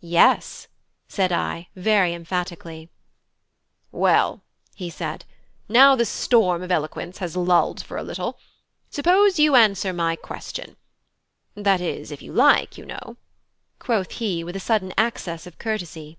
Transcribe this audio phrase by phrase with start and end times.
[0.00, 0.68] "Yes,"
[1.06, 2.88] said I, very emphatically.
[3.92, 4.40] "Well,"
[4.88, 8.38] said he, "now the storm of eloquence has lulled for a little,
[8.88, 10.78] suppose you answer my question?
[11.54, 13.18] that is, if you like, you know,"
[13.78, 16.16] quoth he, with a sudden access of courtesy.